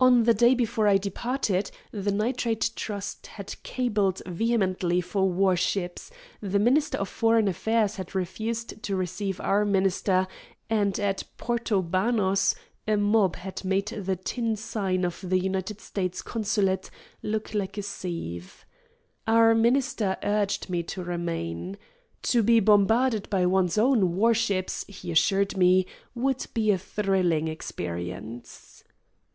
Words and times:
On 0.00 0.22
the 0.22 0.32
day 0.32 0.54
before 0.54 0.88
I 0.88 0.96
departed 0.96 1.70
the 1.90 2.10
Nitrate 2.10 2.70
Trust 2.76 3.26
had 3.26 3.54
cabled 3.62 4.22
vehemently 4.24 5.02
for 5.02 5.28
war 5.30 5.54
ships, 5.54 6.10
the 6.40 6.58
Minister 6.58 6.96
of 6.96 7.10
Foreign 7.10 7.46
Affairs 7.46 7.96
had 7.96 8.14
refused 8.14 8.82
to 8.84 8.96
receive 8.96 9.38
our 9.38 9.66
minister, 9.66 10.26
and 10.70 10.98
at 10.98 11.24
Porto 11.36 11.82
Banos 11.82 12.54
a 12.88 12.96
mob 12.96 13.36
had 13.36 13.66
made 13.66 13.88
the 13.88 14.16
tin 14.16 14.56
sign 14.56 15.04
of 15.04 15.20
the 15.22 15.38
United 15.38 15.82
States 15.82 16.22
consulate 16.22 16.90
look 17.22 17.52
like 17.52 17.76
a 17.76 17.82
sieve. 17.82 18.64
Our 19.26 19.54
minister 19.54 20.16
urged 20.22 20.70
me 20.70 20.84
to 20.84 21.04
remain. 21.04 21.76
To 22.32 22.42
be 22.42 22.60
bombarded 22.60 23.28
by 23.28 23.44
one's 23.44 23.76
own 23.76 24.16
war 24.16 24.32
ships, 24.32 24.86
he 24.88 25.12
assured 25.12 25.54
me, 25.58 25.84
would 26.14 26.46
be 26.54 26.70
a 26.70 26.78
thrilling 26.78 27.48
experience. 27.48 28.82